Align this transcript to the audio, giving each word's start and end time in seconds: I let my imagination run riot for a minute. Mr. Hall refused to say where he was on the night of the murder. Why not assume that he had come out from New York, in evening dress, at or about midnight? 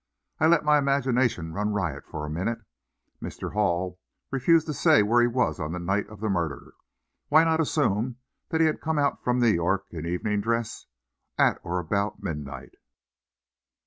I 0.39 0.47
let 0.47 0.65
my 0.65 0.79
imagination 0.79 1.53
run 1.53 1.73
riot 1.73 2.07
for 2.07 2.25
a 2.25 2.29
minute. 2.31 2.57
Mr. 3.21 3.53
Hall 3.53 3.99
refused 4.31 4.65
to 4.65 4.73
say 4.73 5.03
where 5.03 5.21
he 5.21 5.27
was 5.27 5.59
on 5.59 5.73
the 5.73 5.79
night 5.79 6.07
of 6.09 6.21
the 6.21 6.27
murder. 6.27 6.73
Why 7.27 7.43
not 7.43 7.59
assume 7.61 8.17
that 8.49 8.61
he 8.61 8.65
had 8.65 8.81
come 8.81 8.97
out 8.97 9.23
from 9.23 9.37
New 9.41 9.49
York, 9.53 9.85
in 9.91 10.07
evening 10.07 10.41
dress, 10.41 10.87
at 11.37 11.59
or 11.61 11.77
about 11.77 12.23
midnight? 12.23 12.73